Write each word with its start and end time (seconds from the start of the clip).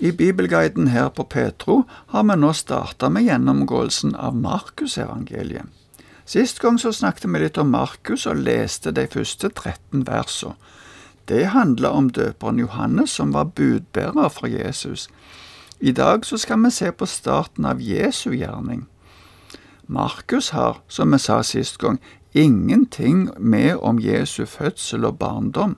I 0.00 0.12
Bibelguiden 0.12 0.86
her 0.86 1.08
på 1.08 1.24
Petro 1.24 1.82
har 2.06 2.22
vi 2.22 2.34
nå 2.38 2.52
starta 2.54 3.08
med 3.10 3.24
gjennomgåelsen 3.26 4.14
av 4.14 4.36
Markusevangeliet. 4.38 5.66
Sist 6.24 6.60
gang 6.62 6.78
så 6.78 6.92
snakket 6.94 7.26
vi 7.26 7.40
litt 7.42 7.58
om 7.58 7.72
Markus 7.74 8.28
og 8.30 8.38
leste 8.38 8.92
de 8.94 9.08
første 9.10 9.50
13 9.50 10.04
versene. 10.06 10.54
Det 11.28 11.50
handla 11.50 11.90
om 11.90 12.12
døperen 12.14 12.60
Johannes, 12.62 13.10
som 13.10 13.34
var 13.34 13.50
budbærer 13.58 14.30
for 14.30 14.46
Jesus. 14.46 15.08
I 15.80 15.92
dag 15.92 16.24
så 16.24 16.38
skal 16.38 16.62
vi 16.62 16.70
se 16.70 16.92
på 16.92 17.06
starten 17.06 17.66
av 17.66 17.82
Jesu 17.82 18.30
gjerning. 18.30 18.86
Markus 19.86 20.50
har, 20.54 20.78
som 20.88 21.10
vi 21.10 21.18
sa 21.18 21.42
sist 21.42 21.78
gang, 21.82 21.98
ingenting 22.32 23.28
med 23.38 23.76
om 23.82 23.98
Jesu 23.98 24.46
fødsel 24.46 25.04
og 25.04 25.18
barndom. 25.18 25.76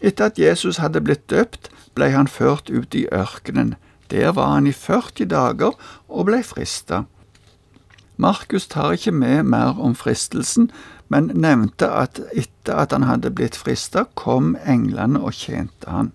Etter 0.00 0.30
at 0.30 0.38
Jesus 0.38 0.80
hadde 0.82 1.00
blitt 1.00 1.28
døpt, 1.30 1.70
ble 1.96 2.10
han 2.12 2.28
ført 2.28 2.70
ut 2.70 2.94
i 2.94 3.06
ørkenen. 3.12 3.74
Der 4.10 4.32
var 4.36 4.52
han 4.54 4.66
i 4.66 4.72
40 4.72 5.26
dager 5.32 5.74
og 6.08 6.26
ble 6.28 6.42
frista. 6.44 7.04
Markus 8.16 8.66
tar 8.66 8.96
ikke 8.96 9.12
med 9.12 9.42
mer 9.42 9.80
om 9.80 9.94
fristelsen, 9.94 10.70
men 11.08 11.30
nevnte 11.34 11.88
at 11.92 12.20
etter 12.32 12.78
at 12.82 12.92
han 12.92 13.06
hadde 13.06 13.30
blitt 13.30 13.56
frista, 13.56 14.06
kom 14.14 14.56
englene 14.66 15.20
og 15.20 15.36
tjente 15.36 15.90
han. 15.90 16.12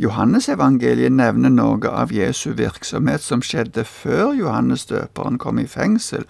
Johannesevangeliet 0.00 1.12
nevner 1.12 1.52
noe 1.52 1.90
av 1.90 2.12
Jesu 2.12 2.52
virksomhet 2.58 3.22
som 3.22 3.42
skjedde 3.44 3.84
før 3.86 4.32
Johannes 4.34 4.86
døperen 4.90 5.38
kom 5.38 5.60
i 5.62 5.68
fengsel, 5.68 6.24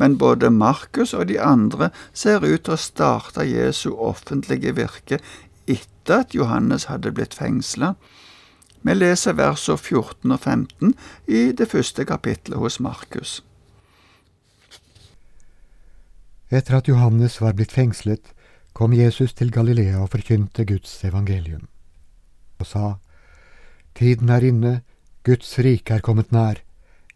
men 0.00 0.16
både 0.18 0.50
Markus 0.50 1.12
og 1.12 1.26
de 1.28 1.36
andre 1.42 1.90
ser 2.16 2.40
ut 2.46 2.62
til 2.64 2.74
å 2.74 2.80
starte 2.80 3.44
Jesu 3.44 3.90
offentlige 3.92 4.72
virke 4.78 5.18
etter 6.02 6.18
at 6.20 6.34
Johannes 6.34 6.88
hadde 6.90 7.12
blitt 7.14 7.34
fengsla. 7.34 7.94
Vi 8.82 8.94
leser 8.94 9.36
versene 9.38 9.78
14 9.78 10.32
og 10.34 10.40
15 10.40 10.94
i 11.30 11.52
det 11.54 11.68
første 11.70 12.04
kapitlet 12.04 12.58
hos 12.58 12.80
Markus. 12.80 13.42
Etter 16.50 16.76
at 16.76 16.88
Johannes 16.88 17.40
var 17.40 17.54
blitt 17.54 17.72
fengslet, 17.72 18.34
kom 18.74 18.92
Jesus 18.92 19.32
til 19.32 19.52
Galilea 19.52 20.00
og 20.02 20.10
forkynte 20.10 20.64
Guds 20.66 21.04
evangelium, 21.04 21.68
og 22.58 22.66
sa, 22.66 22.98
Tiden 23.94 24.28
er 24.28 24.42
inne, 24.42 24.82
Guds 25.22 25.58
rike 25.58 25.94
er 25.94 26.00
kommet 26.00 26.32
nær, 26.32 26.58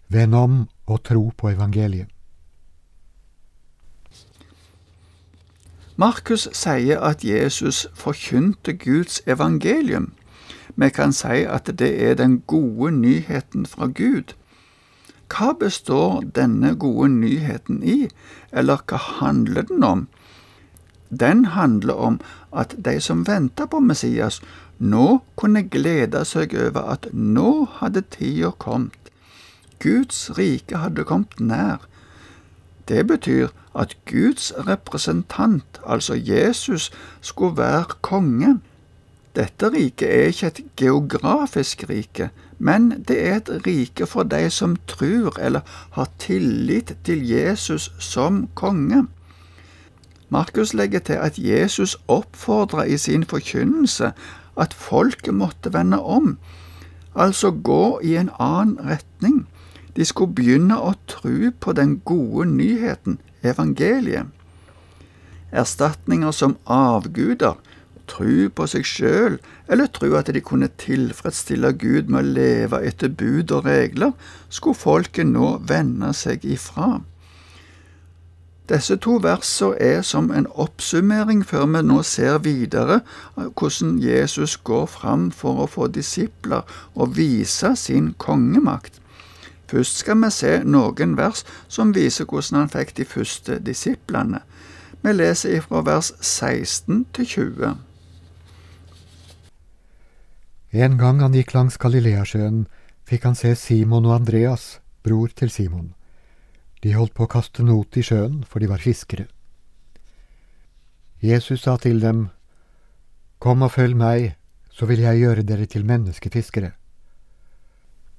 vend 0.09 0.35
om 0.35 0.69
og 0.87 1.03
tro 1.03 1.33
på 1.37 1.51
evangeliet. 1.51 2.09
Markus 5.97 6.49
sier 6.53 7.01
at 7.01 7.25
Jesus 7.25 7.89
forkynte 7.95 8.75
Guds 8.75 9.23
evangelium. 9.27 10.13
Vi 10.77 10.91
kan 10.91 11.13
si 11.13 11.47
at 11.49 11.71
det 11.79 11.89
er 12.05 12.15
den 12.15 12.41
gode 12.47 12.91
nyheten 12.93 13.67
fra 13.67 13.87
Gud. 13.87 14.35
Hva 15.33 15.55
består 15.57 16.21
denne 16.37 16.75
gode 16.77 17.09
nyheten 17.09 17.81
i, 17.83 18.11
eller 18.53 18.85
hva 18.85 19.01
handler 19.21 19.63
den 19.63 19.85
om? 19.85 20.07
Den 21.11 21.45
handler 21.57 21.95
om 21.95 22.21
at 22.53 22.77
de 22.85 23.01
som 23.01 23.25
venta 23.27 23.67
på 23.67 23.81
Messias, 23.81 24.43
nå 24.79 25.23
kunne 25.37 25.65
glede 25.65 26.25
seg 26.29 26.53
over 26.55 26.93
at 26.93 27.09
nå 27.13 27.69
hadde 27.81 28.05
tida 28.13 28.53
kommet. 28.59 29.13
Guds 29.81 30.29
rike 30.39 30.77
hadde 30.77 31.05
kommet 31.09 31.41
nær. 31.41 31.89
Det 32.89 33.07
betyr 33.07 33.49
at 33.77 33.97
Guds 34.11 34.53
representant, 34.57 35.81
altså 35.87 36.15
Jesus, 36.15 36.91
skulle 37.21 37.57
være 37.57 37.85
konge. 38.03 38.59
Dette 39.37 39.69
riket 39.73 40.09
er 40.09 40.31
ikke 40.33 40.47
et 40.47 40.61
geografisk 40.77 41.85
rike, 41.91 42.31
men 42.59 43.05
det 43.09 43.19
er 43.29 43.37
et 43.37 43.51
rike 43.67 44.07
for 44.07 44.23
de 44.23 44.51
som 44.51 44.77
tror 44.89 45.37
eller 45.39 45.61
har 45.93 46.09
tillit 46.19 46.97
til 47.05 47.29
Jesus 47.29 47.93
som 47.99 48.49
konge. 48.55 49.07
Markus 50.29 50.75
legger 50.75 50.99
til 50.99 51.13
at 51.13 51.39
Jesus 51.39 51.97
oppfordra 52.09 52.83
i 52.83 52.97
sin 52.97 53.25
forkynnelse 53.25 54.13
at 54.57 54.75
folket 54.75 55.35
måtte 55.35 55.73
vende 55.73 56.01
om, 56.03 56.39
altså 57.15 57.51
gå 57.51 58.01
i 58.03 58.17
en 58.17 58.31
annen 58.41 58.79
retning. 58.81 59.47
De 59.97 60.05
skulle 60.05 60.35
begynne 60.35 60.77
å 60.81 60.93
tro 61.09 61.51
på 61.61 61.73
den 61.73 62.01
gode 62.05 62.49
nyheten, 62.51 63.21
evangeliet. 63.43 64.33
Erstatninger 65.53 66.31
som 66.35 66.57
avguder, 66.67 67.57
tro 68.07 68.49
på 68.55 68.67
seg 68.71 68.87
sjøl, 68.87 69.39
eller 69.69 69.91
tro 69.91 70.13
at 70.19 70.31
de 70.35 70.43
kunne 70.45 70.69
tilfredsstille 70.81 71.73
Gud 71.81 72.11
med 72.13 72.23
å 72.23 72.35
leve 72.39 72.83
etter 72.87 73.11
bud 73.11 73.53
og 73.55 73.67
regler, 73.67 74.15
skulle 74.49 74.79
folket 74.79 75.27
nå 75.31 75.57
vende 75.67 76.13
seg 76.15 76.47
ifra. 76.47 77.01
Disse 78.67 78.97
to 78.99 79.21
versene 79.23 79.77
er 79.79 80.01
som 80.03 80.33
en 80.35 80.49
oppsummering 80.59 81.45
før 81.47 81.69
vi 81.71 81.83
nå 81.87 82.01
ser 82.03 82.41
videre 82.43 83.01
hvordan 83.37 83.99
Jesus 84.03 84.57
går 84.57 84.89
fram 84.91 85.29
for 85.31 85.63
å 85.63 85.69
få 85.71 85.87
disipler 85.95 86.67
og 86.95 87.15
vise 87.19 87.77
sin 87.79 88.11
kongemakt. 88.19 88.99
Først 89.71 90.03
skal 90.03 90.21
vi 90.23 90.31
se 90.31 90.53
noen 90.65 91.17
vers 91.19 91.43
som 91.69 91.95
viser 91.95 92.29
hvordan 92.31 92.61
han 92.61 92.71
fikk 92.71 92.95
de 92.97 93.05
første 93.05 93.59
disiplene. 93.59 94.41
Vi 95.03 95.13
leser 95.13 95.59
ifra 95.59 95.83
vers 95.87 96.13
16 96.21 97.05
til 97.15 97.27
20. 97.27 97.75
En 100.77 100.97
gang 100.99 101.21
han 101.23 101.35
gikk 101.35 101.55
langs 101.55 101.79
Galileasjøen, 101.79 102.67
fikk 103.07 103.25
han 103.25 103.39
se 103.39 103.55
Simon 103.57 104.07
og 104.07 104.17
Andreas, 104.21 104.81
bror 105.03 105.31
til 105.35 105.51
Simon. 105.51 105.95
De 106.83 106.95
holdt 106.95 107.15
på 107.15 107.25
å 107.25 107.31
kaste 107.31 107.65
not 107.65 107.97
i 107.97 108.03
sjøen, 108.05 108.43
for 108.45 108.61
de 108.61 108.69
var 108.71 108.83
fiskere. 108.83 109.27
Jesus 111.23 111.65
sa 111.65 111.77
til 111.81 112.03
dem, 112.03 112.29
Kom 113.39 113.63
og 113.63 113.73
følg 113.73 113.97
meg, 113.97 114.35
så 114.71 114.87
vil 114.89 115.01
jeg 115.05 115.23
gjøre 115.23 115.45
dere 115.49 115.67
til 115.69 115.85
menneskefiskere. 115.89 116.73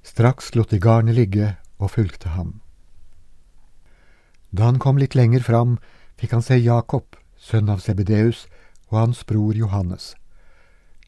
Straks 0.08 0.54
lot 0.56 0.72
de 0.72 0.80
garnet 0.80 1.18
ligge 1.18 1.54
og 1.78 1.92
fulgte 1.94 2.32
ham. 2.32 2.60
Da 4.50 4.70
han 4.70 4.80
kom 4.80 4.96
litt 4.96 5.14
lenger 5.18 5.44
fram, 5.44 5.76
fikk 6.16 6.32
han 6.32 6.44
se 6.44 6.56
Jakob, 6.56 7.18
sønn 7.36 7.68
av 7.68 7.82
Sebedeus, 7.84 8.46
og 8.88 9.02
hans 9.02 9.20
bror 9.28 9.52
Johannes. 9.54 10.14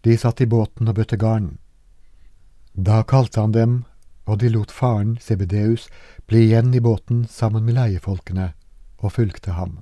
De 0.04 0.16
satt 0.20 0.42
i 0.44 0.48
båten 0.48 0.88
og 0.92 0.98
bøtte 1.00 1.16
garn. 1.16 1.54
Da 2.76 3.00
kalte 3.02 3.40
han 3.40 3.56
dem 3.56 3.80
og 4.30 4.38
de 4.38 4.48
lot 4.48 4.70
faren, 4.70 5.16
Sebedeus, 5.20 5.88
bli 6.26 6.44
igjen 6.46 6.74
i 6.74 6.80
båten 6.80 7.24
sammen 7.26 7.64
med 7.66 7.74
leiefolkene, 7.74 8.52
og 9.02 9.16
fulgte 9.16 9.56
ham. 9.56 9.80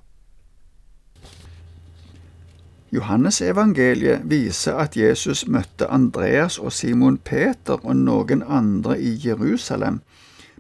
Johannes 2.91 3.43
evangeliet 3.45 4.23
viser 4.25 4.79
at 4.81 4.97
Jesus 4.97 5.43
møtte 5.47 5.91
Andreas 5.93 6.57
og 6.59 6.73
Simon 6.73 7.19
Peter 7.19 7.77
og 7.85 7.97
noen 7.97 8.41
andre 8.43 8.97
i 8.97 9.11
Jerusalem, 9.27 10.01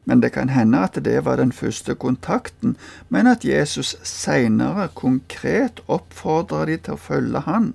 men 0.05 0.21
det 0.21 0.34
kan 0.34 0.53
hende 0.53 0.83
at 0.84 0.99
det 1.05 1.25
var 1.25 1.41
den 1.41 1.53
første 1.53 1.94
kontakten, 1.94 2.77
men 3.09 3.27
at 3.27 3.44
Jesus 3.44 3.97
seinere 4.05 4.88
konkret 4.94 5.81
oppfordrer 5.88 6.69
de 6.69 6.77
til 6.77 6.99
å 6.99 7.00
følge 7.00 7.44
han. 7.49 7.72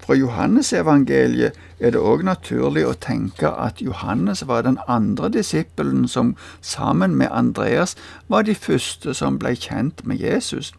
Fra 0.00 0.16
Johannesevangeliet 0.18 1.54
er 1.78 1.94
det 1.94 2.02
òg 2.02 2.24
naturlig 2.26 2.82
å 2.88 2.98
tenke 2.98 3.46
at 3.46 3.82
Johannes 3.84 4.42
var 4.48 4.66
den 4.66 4.78
andre 4.88 5.30
disippelen 5.30 6.08
som 6.08 6.34
sammen 6.60 7.14
med 7.14 7.30
Andreas 7.30 7.94
var 8.26 8.42
de 8.48 8.58
første 8.58 9.14
som 9.14 9.38
ble 9.38 9.54
kjent 9.54 10.02
med 10.02 10.18
Jesus. 10.18 10.72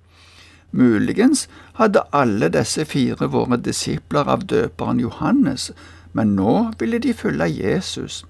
Muligens 0.72 1.48
hadde 1.76 2.04
alle 2.16 2.48
disse 2.54 2.86
fire 2.88 3.28
vært 3.32 3.66
disipler 3.66 4.30
av 4.32 4.46
døperen 4.48 5.02
Johannes, 5.04 5.72
men 6.14 6.36
nå 6.36 6.72
ville 6.80 7.00
de 7.04 7.14
følge 7.14 7.50
Jesus. 7.52 8.24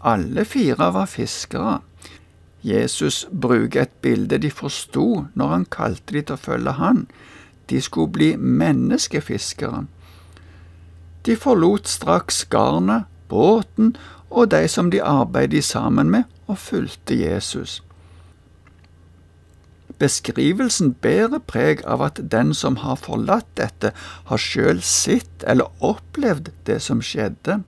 Alle 0.00 0.44
fire 0.44 0.92
var 0.94 1.06
fiskere. 1.06 1.80
Jesus 2.62 3.26
bruker 3.30 3.82
et 3.82 3.94
bilde 4.02 4.38
de 4.38 4.50
forsto 4.50 5.26
når 5.34 5.52
han 5.54 5.66
kalte 5.70 6.16
de 6.16 6.22
til 6.22 6.38
å 6.38 6.42
følge 6.42 6.74
han. 6.78 7.04
De 7.68 7.80
skulle 7.84 8.12
bli 8.12 8.30
menneskefiskere. 8.36 9.84
De 11.26 11.36
forlot 11.36 11.88
straks 11.88 12.44
garnet, 12.48 13.04
båten 13.28 13.92
og 14.30 14.50
de 14.50 14.64
som 14.68 14.90
de 14.90 15.02
arbeidet 15.04 15.64
sammen 15.64 16.10
med, 16.10 16.24
og 16.46 16.58
fulgte 16.58 17.14
Jesus. 17.14 17.82
Beskrivelsen 19.98 20.92
bærer 21.02 21.40
preg 21.42 21.82
av 21.86 22.02
at 22.06 22.20
den 22.32 22.52
som 22.54 22.76
har 22.84 23.00
forlatt 23.02 23.48
dette, 23.58 23.90
har 24.30 24.38
sjøl 24.38 24.82
sett 24.82 25.42
eller 25.42 25.72
opplevd 25.82 26.52
det 26.70 26.78
som 26.84 27.02
skjedde. 27.02 27.62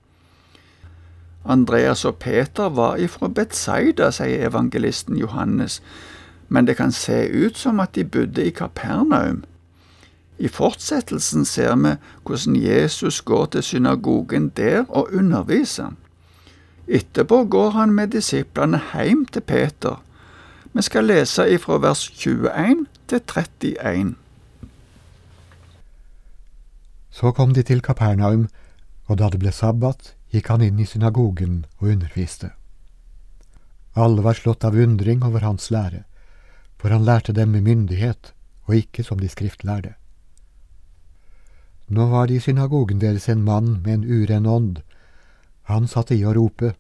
Andreas 1.45 2.05
og 2.05 2.21
Peter 2.23 2.69
var 2.69 3.01
ifra 3.03 3.29
Betsaida, 3.29 4.11
sier 4.15 4.47
evangelisten 4.47 5.19
Johannes, 5.19 5.81
men 6.49 6.67
det 6.67 6.77
kan 6.77 6.93
se 6.93 7.25
ut 7.27 7.59
som 7.59 7.81
at 7.81 7.95
de 7.95 8.05
bodde 8.05 8.45
i 8.45 8.55
Kapernaum. 8.55 9.43
I 10.39 10.49
fortsettelsen 10.49 11.45
ser 11.45 11.75
vi 11.77 11.97
hvordan 12.25 12.57
Jesus 12.57 13.21
går 13.21 13.47
til 13.47 13.63
synagogen 13.63 14.49
der 14.57 14.85
og 14.89 15.11
underviser. 15.13 15.91
Etterpå 16.89 17.45
går 17.45 17.71
han 17.71 17.93
med 17.93 18.15
disiplene 18.15 18.81
hjem 18.95 19.27
til 19.27 19.41
Peter. 19.47 20.01
Vi 20.73 20.83
skal 20.83 21.09
lese 21.11 21.49
ifra 21.51 21.81
vers 21.83 22.05
21 22.15 22.87
til 23.11 23.21
31. 23.27 24.15
Så 27.11 27.33
kom 27.35 27.55
de 27.55 27.63
til 27.67 27.83
Kapernaum, 27.83 28.47
og 29.11 29.19
da 29.19 29.29
det 29.33 29.41
ble 29.43 29.51
sabbat, 29.51 30.15
gikk 30.31 30.53
han 30.53 30.63
inn 30.63 30.79
i 30.79 30.87
synagogen 30.87 31.65
og 31.81 31.91
underviste. 31.97 32.53
Alle 33.99 34.23
var 34.23 34.39
slått 34.39 34.65
av 34.65 34.79
undring 34.79 35.27
over 35.27 35.43
hans 35.43 35.73
lære, 35.75 36.05
for 36.79 36.95
han 36.95 37.05
lærte 37.05 37.35
dem 37.35 37.51
med 37.51 37.67
myndighet 37.67 38.31
og 38.71 38.79
ikke 38.79 39.03
som 39.03 39.19
de 39.19 39.29
skriftlærde. 39.29 39.97
Nå 41.91 42.07
var 42.15 42.31
det 42.31 42.39
i 42.39 42.47
synagogen 42.47 43.03
deres 43.03 43.27
en 43.29 43.43
mann 43.43 43.81
med 43.83 43.95
en 43.95 44.07
uren 44.07 44.47
ånd. 44.47 44.83
Han 45.67 45.91
satte 45.91 46.15
i 46.15 46.23
å 46.23 46.35
rope, 46.39 46.77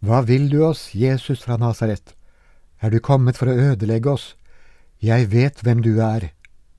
Hva 0.00 0.24
vil 0.24 0.48
du 0.48 0.62
oss, 0.64 0.94
Jesus 0.94 1.44
fra 1.44 1.60
Nasaret? 1.60 2.14
Er 2.84 2.92
du 2.92 3.00
kommet 3.00 3.38
for 3.40 3.48
å 3.48 3.56
ødelegge 3.72 4.12
oss? 4.12 4.24
Jeg 5.00 5.30
vet 5.32 5.62
hvem 5.64 5.80
du 5.80 5.94
er, 6.04 6.34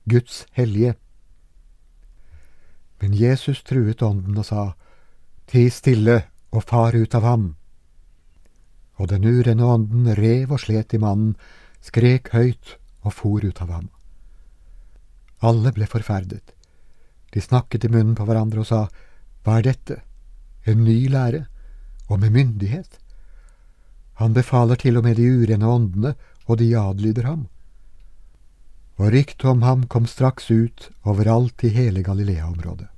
Guds 0.06 0.44
hellige. 0.54 0.94
Men 3.02 3.16
Jesus 3.18 3.64
truet 3.66 4.04
ånden 4.06 4.38
og 4.38 4.46
sa, 4.46 4.66
Ti 5.50 5.64
stille 5.70 6.20
og 6.54 6.62
far 6.66 6.94
ut 6.94 7.14
av 7.14 7.26
ham. 7.26 7.46
Og 9.02 9.10
den 9.10 9.26
urene 9.26 9.66
ånden 9.66 10.06
rev 10.18 10.54
og 10.54 10.62
slet 10.62 10.94
i 10.94 11.00
mannen, 11.02 11.34
skrek 11.82 12.30
høyt 12.34 12.76
og 13.02 13.14
for 13.14 13.42
ut 13.42 13.62
av 13.62 13.72
ham. 13.74 13.88
Alle 15.42 15.74
ble 15.74 15.90
forferdet. 15.90 16.54
De 17.34 17.42
snakket 17.42 17.84
i 17.86 17.90
munnen 17.90 18.14
på 18.14 18.26
hverandre 18.26 18.62
og 18.62 18.70
sa, 18.70 18.84
Hva 19.42 19.58
er 19.58 19.66
dette? 19.72 19.98
En 20.66 20.86
ny 20.86 21.08
lære? 21.10 21.48
Og 22.06 22.22
med 22.22 22.30
myndighet? 22.30 22.98
Han 24.16 24.32
befaler 24.32 24.80
til 24.80 24.96
og 24.96 25.04
med 25.04 25.18
de 25.20 25.28
urene 25.28 25.68
åndene, 25.68 26.14
og 26.46 26.58
de 26.58 26.70
adlyder 26.78 27.26
ham. 27.26 27.46
Og 28.96 29.12
ryktet 29.12 29.44
om 29.44 29.62
ham 29.62 29.84
kom 29.92 30.06
straks 30.06 30.50
ut 30.50 30.90
overalt 31.04 31.64
i 31.64 31.68
hele 31.68 32.02
Galilea-området. 32.02 32.88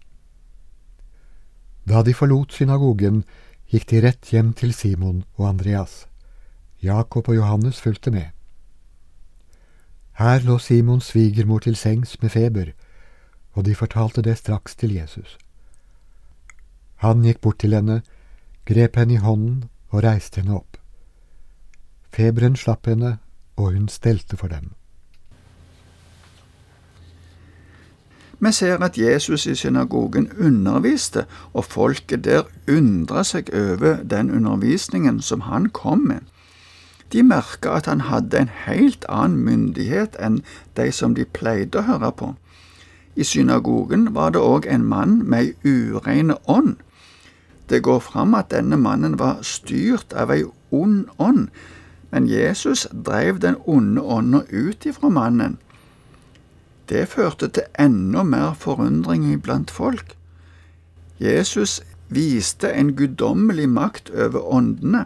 Da 1.89 2.03
de 2.07 2.15
forlot 2.15 2.53
synagogen, 2.53 3.25
gikk 3.73 3.89
de 3.91 4.03
rett 4.05 4.31
hjem 4.31 4.53
til 4.55 4.73
Simon 4.77 5.25
og 5.37 5.49
Andreas. 5.49 6.07
Jakob 6.83 7.29
og 7.29 7.37
Johannes 7.37 7.81
fulgte 7.81 8.11
med. 8.15 8.31
Her 10.19 10.41
lå 10.47 10.59
Simons 10.59 11.11
svigermor 11.11 11.59
til 11.59 11.77
sengs 11.77 12.15
med 12.23 12.31
feber, 12.31 12.73
og 13.53 13.67
de 13.67 13.75
fortalte 13.75 14.23
det 14.23 14.39
straks 14.39 14.75
til 14.77 14.95
Jesus. 14.95 15.39
Han 17.03 17.23
gikk 17.27 17.41
bort 17.41 17.59
til 17.59 17.75
henne, 17.75 18.03
grep 18.67 18.97
henne 18.97 19.15
i 19.15 19.23
hånden 19.23 19.65
og 19.91 20.05
reiste 20.05 20.43
henne 20.43 20.59
opp. 20.59 20.78
Feberen 22.13 22.57
slapp 22.57 22.87
henne, 22.87 23.19
og 23.57 23.73
hun 23.73 23.89
stelte 23.89 24.37
for 24.37 24.49
dem. 24.49 24.73
Vi 28.41 28.53
ser 28.53 28.79
at 28.85 28.99
Jesus 28.99 29.47
i 29.47 29.55
synagogen 29.55 30.31
underviste, 30.39 31.25
og 31.53 31.65
folket 31.65 32.25
der 32.25 32.43
undra 32.71 33.25
seg 33.25 33.51
over 33.55 34.03
den 34.03 34.31
undervisningen 34.31 35.21
som 35.21 35.41
han 35.41 35.69
kom 35.69 35.99
med. 35.99 36.21
De 37.13 37.23
merka 37.23 37.69
at 37.69 37.87
han 37.87 38.01
hadde 38.01 38.39
en 38.39 38.51
helt 38.67 39.05
annen 39.09 39.41
myndighet 39.45 40.17
enn 40.21 40.43
de 40.77 40.93
som 40.93 41.15
de 41.15 41.25
pleide 41.25 41.81
å 41.81 41.87
høre 41.89 42.13
på. 42.13 42.35
I 43.17 43.25
synagogen 43.25 44.15
var 44.15 44.31
det 44.31 44.43
òg 44.45 44.69
en 44.71 44.85
mann 44.87 45.23
med 45.27 45.39
ei 45.65 45.73
urein 45.73 46.31
ånd. 46.47 46.77
Det 47.69 47.83
går 47.83 47.99
fram 47.99 48.35
at 48.35 48.53
denne 48.55 48.77
mannen 48.77 49.19
var 49.19 49.43
styrt 49.43 50.13
av 50.13 50.31
ei 50.31 50.45
ond 50.71 51.09
ånd, 51.19 51.49
men 52.11 52.29
Jesus 52.29 52.87
dreiv 52.93 53.39
den 53.41 53.57
onde 53.67 54.03
ånda 54.03 54.43
ut 54.51 54.87
ifra 54.87 55.09
mannen. 55.09 55.59
Det 56.89 57.09
førte 57.09 57.49
til 57.49 57.69
enda 57.79 58.23
mer 58.23 58.55
forundring 58.57 59.43
blant 59.43 59.71
folk. 59.71 60.15
Jesus 61.21 61.83
viste 62.09 62.73
en 62.73 62.95
guddommelig 62.97 63.69
makt 63.69 64.11
over 64.11 64.55
åndene. 64.55 65.05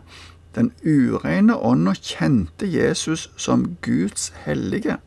Den 0.55 0.71
ureine 0.85 1.57
ånda 1.57 1.95
kjente 1.95 2.69
Jesus 2.69 3.31
som 3.37 3.77
Guds 3.83 4.33
hellige. 4.45 4.99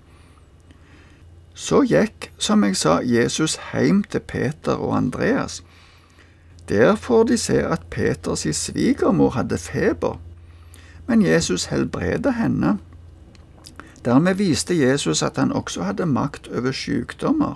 Så 1.54 1.86
gikk, 1.88 2.32
som 2.38 2.64
jeg 2.64 2.76
sa, 2.76 3.00
Jesus 3.00 3.56
hjem 3.72 4.04
til 4.04 4.20
Peter 4.20 4.76
og 4.76 4.98
Andreas. 4.98 5.64
Der 6.70 6.96
får 6.96 7.24
de 7.24 7.38
se 7.38 7.62
at 7.64 7.86
Peters 7.90 8.44
svigermor 8.58 9.30
hadde 9.30 9.58
feber, 9.58 10.18
men 11.08 11.22
Jesus 11.22 11.70
helbreder 11.72 12.36
henne 12.40 12.78
Dermed 14.06 14.38
viste 14.38 14.76
Jesus 14.78 15.24
at 15.26 15.38
han 15.42 15.52
også 15.52 15.84
hadde 15.84 16.06
makt 16.06 16.48
over 16.54 16.72
sykdommer. 16.72 17.56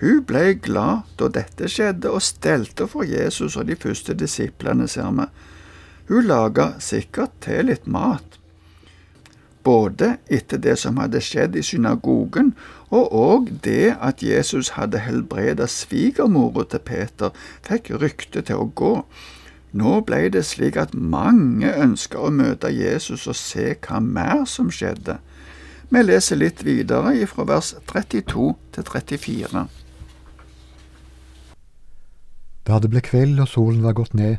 Hun 0.00 0.22
ble 0.24 0.54
glad 0.56 1.10
da 1.20 1.28
dette 1.28 1.68
skjedde, 1.68 2.08
og 2.08 2.24
stelte 2.24 2.86
for 2.88 3.04
Jesus 3.04 3.58
og 3.60 3.68
de 3.68 3.76
første 3.76 4.16
disiplene, 4.16 4.88
ser 4.88 5.10
vi. 5.12 5.26
Hun 6.08 6.24
laga 6.24 6.72
sikkert 6.80 7.36
til 7.44 7.68
litt 7.68 7.84
mat. 7.84 8.38
Både 9.62 10.14
etter 10.32 10.56
det 10.56 10.78
som 10.80 10.96
hadde 10.96 11.20
skjedd 11.20 11.58
i 11.60 11.62
synagogen, 11.62 12.54
og 12.88 13.12
òg 13.12 13.50
det 13.66 13.98
at 14.00 14.24
Jesus 14.24 14.72
hadde 14.78 15.04
helbreda 15.04 15.68
svigermora 15.68 16.64
til 16.72 16.80
Peter, 16.80 17.36
fikk 17.68 17.92
ryktet 18.00 18.48
til 18.48 18.64
å 18.64 18.70
gå. 18.72 18.94
Nå 19.72 20.00
ble 20.06 20.24
det 20.34 20.42
slik 20.48 20.76
at 20.80 20.94
mange 20.94 21.70
ønsker 21.70 22.18
å 22.18 22.32
møte 22.34 22.72
Jesus 22.74 23.28
og 23.30 23.38
se 23.38 23.74
hva 23.76 24.00
mer 24.02 24.44
som 24.50 24.70
skjedde. 24.74 25.20
Vi 25.90 26.02
leser 26.02 26.38
litt 26.38 26.64
videre 26.66 27.14
fra 27.30 27.46
vers 27.46 27.74
32 27.90 28.50
til 28.74 28.86
34. 28.86 29.64
Da 32.66 32.78
det 32.78 32.90
ble 32.92 33.02
kveld 33.02 33.40
og 33.42 33.50
solen 33.50 33.82
var 33.82 33.96
gått 33.98 34.14
ned, 34.14 34.38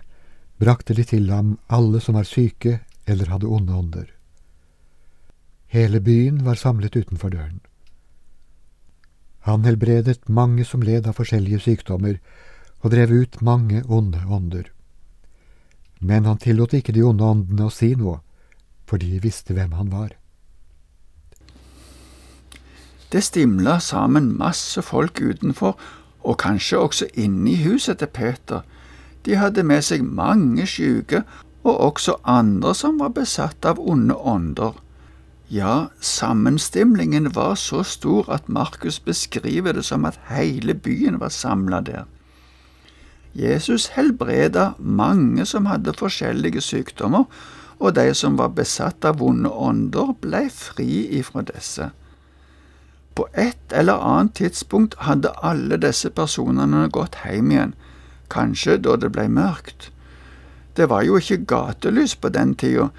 brakte 0.62 0.96
de 0.96 1.04
til 1.08 1.32
ham 1.32 1.58
alle 1.68 2.00
som 2.04 2.16
var 2.20 2.28
syke 2.28 2.80
eller 3.08 3.32
hadde 3.32 3.50
onde 3.50 3.76
ånder. 3.76 4.08
Hele 5.72 6.00
byen 6.04 6.44
var 6.46 6.60
samlet 6.60 6.96
utenfor 6.96 7.32
døren. 7.32 7.62
Han 9.48 9.64
helbredet 9.66 10.30
mange 10.30 10.66
som 10.68 10.84
led 10.86 11.08
av 11.08 11.18
forskjellige 11.18 11.64
sykdommer, 11.64 12.20
og 12.82 12.92
drev 12.94 13.12
ut 13.12 13.42
mange 13.42 13.82
onde 13.88 14.22
ånder. 14.28 14.70
Men 16.02 16.26
han 16.26 16.42
tillot 16.42 16.74
ikke 16.74 16.96
de 16.98 17.06
onde 17.06 17.24
åndene 17.24 17.70
å 17.70 17.74
si 17.74 17.94
noe, 17.96 18.20
for 18.90 18.98
de 19.02 19.22
visste 19.22 19.54
hvem 19.54 19.78
han 19.78 19.94
var. 19.94 20.16
Det 23.12 23.22
stimla 23.24 23.80
sammen 23.80 24.32
masse 24.40 24.82
folk 24.82 25.22
utenfor, 25.22 25.76
og 26.24 26.38
kanskje 26.42 26.80
også 26.80 27.08
inne 27.14 27.52
i 27.52 27.62
huset 27.64 28.00
til 28.00 28.08
Peter. 28.08 28.62
De 29.26 29.36
hadde 29.38 29.64
med 29.68 29.84
seg 29.86 30.06
mange 30.06 30.66
syke, 30.70 31.24
og 31.64 31.82
også 31.92 32.18
andre 32.26 32.74
som 32.78 32.98
var 33.02 33.14
besatt 33.14 33.66
av 33.68 33.80
onde 33.80 34.16
ånder. 34.16 34.80
Ja, 35.52 35.92
sammenstimlingen 36.00 37.36
var 37.36 37.56
så 37.60 37.84
stor 37.84 38.30
at 38.32 38.50
Markus 38.50 39.00
beskriver 39.00 39.76
det 39.76 39.84
som 39.86 40.06
at 40.06 40.20
hele 40.30 40.74
byen 40.74 41.20
var 41.20 41.30
samla 41.30 41.82
der. 41.82 42.06
Jesus 43.34 43.88
helbreda 43.96 44.74
mange 44.78 45.46
som 45.46 45.70
hadde 45.72 45.96
forskjellige 45.96 46.62
sykdommer, 46.62 47.26
og 47.80 47.96
de 47.96 48.12
som 48.14 48.36
var 48.38 48.52
besatt 48.58 49.06
av 49.08 49.22
vonde 49.22 49.50
ånder, 49.50 50.14
ble 50.22 50.46
fri 50.54 51.08
ifra 51.18 51.42
disse. 51.48 51.90
På 53.16 53.28
et 53.34 53.74
eller 53.76 54.04
annet 54.04 54.36
tidspunkt 54.38 55.00
hadde 55.08 55.34
alle 55.44 55.80
disse 55.82 56.12
personene 56.14 56.86
gått 56.94 57.18
hjem 57.26 57.52
igjen, 57.52 57.74
kanskje 58.32 58.78
da 58.78 58.96
det 59.00 59.12
ble 59.16 59.28
mørkt. 59.32 59.90
Det 60.76 60.88
var 60.88 61.04
jo 61.04 61.18
ikke 61.20 61.44
gatelys 61.48 62.16
på 62.16 62.30
den 62.32 62.54
tida, 62.56 62.92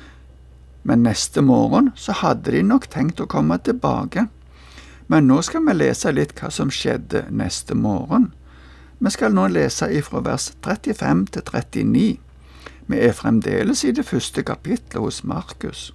men 0.82 1.04
neste 1.06 1.40
morgen 1.40 1.92
så 1.96 2.12
hadde 2.18 2.52
de 2.52 2.62
nok 2.66 2.88
tenkt 2.90 3.22
å 3.22 3.30
komme 3.30 3.56
tilbake. 3.62 4.26
Men 5.06 5.28
nå 5.30 5.40
skal 5.46 5.64
vi 5.68 5.76
lese 5.78 6.12
litt 6.12 6.34
hva 6.40 6.50
som 6.50 6.72
skjedde 6.72 7.28
neste 7.30 7.76
morgen. 7.78 8.32
Vi 9.02 9.11
skal 9.11 9.35
nå 9.35 9.49
lese 9.50 9.88
ifra 9.90 10.21
vers 10.23 10.52
35 10.62 11.25
til 11.35 11.42
39. 11.42 12.21
Vi 12.87 12.99
er 12.99 13.12
fremdeles 13.12 13.82
i 13.85 13.90
det 13.90 14.04
første 14.06 14.44
kapitlet 14.47 15.00
hos 15.02 15.25
Markus. 15.25 15.90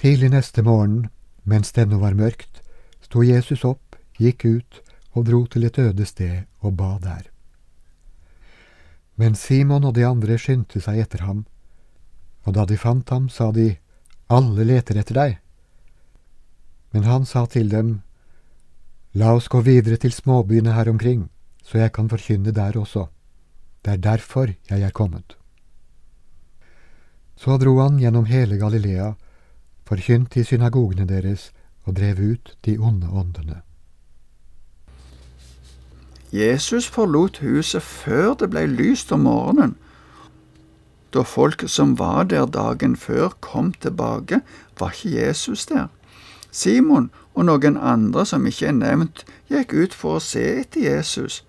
Tidlig 0.00 0.30
neste 0.32 0.62
morgen 0.62 1.06
mens 1.44 1.72
det 1.72 1.84
ennå 1.84 1.98
var 2.00 2.16
mørkt, 2.16 2.62
sto 3.04 3.22
Jesus 3.22 3.64
opp, 3.64 3.98
gikk 4.18 4.44
ut 4.44 4.80
og 5.12 5.28
dro 5.28 5.44
til 5.46 5.68
et 5.68 5.78
øde 5.78 6.06
sted 6.08 6.48
og 6.64 6.78
ba 6.80 6.96
der. 7.02 7.28
Men 9.16 9.36
Simon 9.36 9.84
og 9.84 9.94
de 9.94 10.06
andre 10.06 10.38
skyndte 10.40 10.80
seg 10.80 11.04
etter 11.04 11.22
ham, 11.28 11.44
og 12.48 12.56
da 12.56 12.64
de 12.64 12.80
fant 12.80 13.10
ham, 13.10 13.28
sa 13.28 13.52
de, 13.52 13.76
Alle 14.28 14.64
leter 14.64 14.96
etter 14.98 15.14
deg. 15.14 15.38
Men 16.90 17.04
han 17.04 17.24
sa 17.24 17.44
til 17.46 17.68
dem, 17.70 18.00
La 19.16 19.30
oss 19.32 19.46
gå 19.48 19.62
videre 19.64 19.96
til 19.96 20.12
småbyene 20.12 20.74
her 20.76 20.90
omkring, 20.92 21.22
så 21.64 21.78
jeg 21.80 21.92
kan 21.96 22.08
forkynne 22.12 22.52
der 22.52 22.76
også. 22.76 23.06
Det 23.80 23.94
er 23.94 24.02
derfor 24.04 24.50
jeg 24.68 24.82
er 24.82 24.92
kommet. 24.92 25.38
Så 27.36 27.56
dro 27.56 27.78
han 27.78 27.96
gjennom 27.96 28.28
hele 28.28 28.58
Galilea, 28.60 29.14
forkynt 29.88 30.36
i 30.36 30.44
synagogene 30.44 31.08
deres 31.08 31.48
og 31.86 31.96
drev 31.96 32.20
ut 32.20 32.52
de 32.66 32.76
onde 32.76 33.08
åndene. 33.08 33.62
Jesus 36.32 36.84
forlot 36.86 37.40
huset 37.40 37.82
før 37.82 38.34
det 38.34 38.50
ble 38.52 38.66
lyst 38.68 39.12
om 39.16 39.24
morgenen. 39.24 39.76
Da 41.14 41.22
folk 41.24 41.64
som 41.72 41.96
var 41.96 42.28
der 42.28 42.44
dagen 42.44 42.96
før, 42.96 43.30
kom 43.40 43.72
tilbake, 43.80 44.42
var 44.78 44.92
ikke 44.92 45.16
Jesus 45.16 45.66
der. 45.72 45.88
Simon 46.50 47.10
og 47.36 47.44
noen 47.44 47.76
andre 47.76 48.24
som 48.26 48.46
ikke 48.48 48.70
er 48.70 48.78
nevnt, 48.78 49.24
gikk 49.52 49.74
ut 49.76 49.94
for 49.94 50.16
å 50.16 50.24
se 50.24 50.44
etter 50.62 50.86
Jesus. 50.88 51.42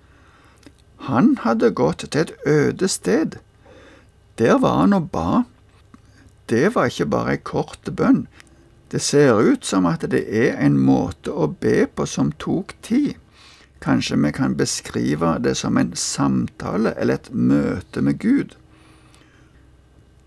Han 1.07 1.37
hadde 1.43 1.71
gått 1.71 2.03
til 2.11 2.25
et 2.25 2.33
øde 2.45 2.89
sted. 2.91 3.37
Der 4.37 4.59
var 4.59 4.81
han 4.81 4.93
og 4.97 5.07
ba. 5.13 5.43
Det 6.49 6.75
var 6.75 6.91
ikke 6.91 7.09
bare 7.11 7.37
ei 7.37 7.43
kort 7.43 7.87
bønn. 7.95 8.27
Det 8.91 9.01
ser 9.01 9.39
ut 9.39 9.65
som 9.65 9.87
at 9.87 10.03
det 10.11 10.23
er 10.27 10.59
en 10.63 10.77
måte 10.79 11.31
å 11.31 11.47
be 11.47 11.87
på 11.87 12.05
som 12.07 12.31
tok 12.39 12.75
tid. 12.83 13.15
Kanskje 13.83 14.17
vi 14.19 14.31
kan 14.31 14.55
beskrive 14.57 15.37
det 15.43 15.55
som 15.57 15.77
en 15.77 15.91
samtale 15.95 16.93
eller 16.97 17.19
et 17.19 17.31
møte 17.31 18.01
med 18.01 18.19
Gud. 18.19 18.55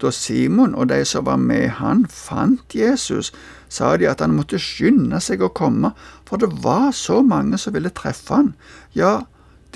Da 0.01 0.11
Simon 0.15 0.75
og 0.75 0.89
de 0.89 1.03
som 1.05 1.27
var 1.29 1.37
med 1.37 1.69
han, 1.81 2.07
fant 2.09 2.75
Jesus, 2.75 3.33
sa 3.69 3.97
de 4.01 4.09
at 4.09 4.23
han 4.25 4.33
måtte 4.37 4.59
skynde 4.61 5.21
seg 5.21 5.45
å 5.45 5.53
komme, 5.53 5.93
for 6.29 6.41
det 6.41 6.51
var 6.65 6.91
så 6.97 7.21
mange 7.23 7.61
som 7.61 7.77
ville 7.77 7.93
treffe 7.93 8.39
han. 8.39 8.55
Ja, 8.97 9.27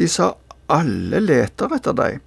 de 0.01 0.09
sa 0.09 0.35
alle 0.73 1.21
leter 1.21 1.77
etter 1.77 1.97
deg. 1.97 2.23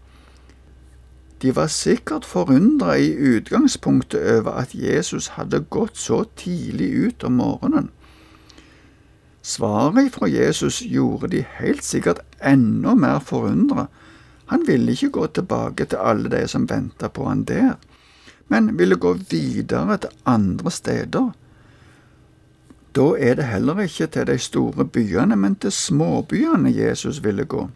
De 1.42 1.52
var 1.54 1.70
sikkert 1.70 2.26
forundra 2.26 2.96
i 2.98 3.12
utgangspunktet 3.14 4.22
over 4.38 4.58
at 4.62 4.74
Jesus 4.74 5.36
hadde 5.36 5.66
gått 5.70 5.98
så 5.98 6.24
tidlig 6.38 6.90
ut 6.94 7.26
om 7.28 7.38
morgenen. 7.42 7.92
Svaret 9.48 10.12
fra 10.16 10.28
Jesus 10.28 10.82
gjorde 10.82 11.30
de 11.32 11.44
helt 11.60 11.86
sikkert 11.86 12.20
enda 12.44 12.96
mer 12.98 13.22
forundra. 13.24 13.86
Han 14.52 14.66
ville 14.68 14.92
ikke 14.92 15.14
gå 15.14 15.28
tilbake 15.28 15.86
til 15.86 16.02
alle 16.02 16.32
de 16.34 16.42
som 16.48 16.66
venta 16.70 17.08
på 17.08 17.28
han 17.30 17.46
der, 17.48 17.78
men 18.48 18.78
ville 18.80 18.96
gå 18.96 19.14
videre 19.30 19.98
til 19.98 20.16
andre 20.26 20.72
steder. 20.72 21.32
Da 22.98 23.08
er 23.20 23.36
det 23.38 23.50
heller 23.52 23.84
ikke 23.84 24.08
til 24.08 24.28
de 24.28 24.38
store 24.42 24.86
byene, 24.86 25.36
men 25.36 25.56
til 25.56 25.72
småbyene 25.72 26.72
Jesus 26.74 27.24
ville 27.24 27.46
gå. 27.46 27.68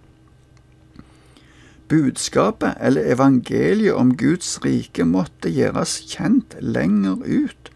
Budskapet 1.92 2.78
eller 2.80 3.12
evangeliet 3.14 3.94
om 3.94 4.16
Guds 4.18 4.60
rike 4.64 5.04
måtte 5.06 5.52
gjøres 5.52 5.98
kjent 6.08 6.56
lenger 6.64 7.20
ut. 7.20 7.72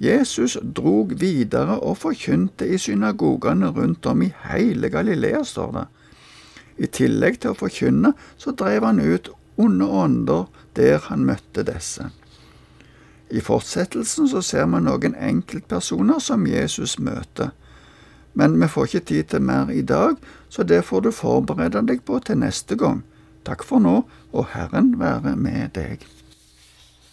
Jesus 0.00 0.56
drog 0.76 1.12
videre 1.20 1.80
og 1.80 1.98
forkynte 1.98 2.68
i 2.68 2.78
synagogene 2.78 3.68
rundt 3.74 4.06
om 4.06 4.22
i 4.22 4.30
hele 4.46 4.88
Galilea, 4.88 5.42
står 5.44 5.72
det. 5.74 5.84
I 6.78 6.86
tillegg 6.86 7.40
til 7.42 7.52
å 7.52 7.58
forkynne, 7.58 8.14
så 8.38 8.54
drev 8.56 8.86
han 8.86 9.02
ut 9.02 9.28
onde 9.60 9.84
ånder 9.84 10.46
der 10.78 11.02
han 11.10 11.26
møtte 11.28 11.66
disse. 11.66 12.06
I 13.30 13.40
fortsettelsen 13.40 14.28
så 14.28 14.42
ser 14.42 14.66
vi 14.66 14.80
noen 14.82 15.14
enkeltpersoner 15.14 16.18
som 16.22 16.46
Jesus 16.46 16.98
møter. 16.98 17.52
Men 18.34 18.56
vi 18.60 18.68
får 18.70 18.88
ikke 18.88 19.06
tid 19.06 19.30
til 19.32 19.42
mer 19.42 19.70
i 19.70 19.82
dag, 19.82 20.16
så 20.48 20.62
det 20.62 20.84
får 20.86 21.06
du 21.06 21.10
forberede 21.14 21.82
deg 21.86 22.02
på 22.06 22.18
til 22.26 22.42
neste 22.42 22.78
gang. 22.78 23.02
Takk 23.46 23.64
for 23.66 23.82
nå, 23.82 24.02
og 24.32 24.50
Herren 24.54 24.96
være 25.00 25.36
med 25.36 25.74
deg. 25.74 26.06